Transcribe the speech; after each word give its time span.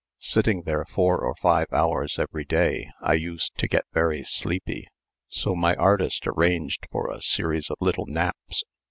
Sitting 0.17 0.63
there 0.63 0.83
four 0.83 1.19
or 1.19 1.35
five 1.35 1.67
hours 1.71 2.17
every 2.17 2.43
day 2.43 2.89
I 3.03 3.13
used 3.13 3.55
to 3.59 3.67
get 3.67 3.85
very 3.93 4.23
sleepy, 4.23 4.87
so 5.29 5.53
my 5.55 5.75
artist 5.75 6.25
arranged 6.25 6.87
for 6.91 7.11
a 7.11 7.21
series 7.21 7.69
of 7.69 7.77
little 7.81 8.07
naps. 8.07 8.63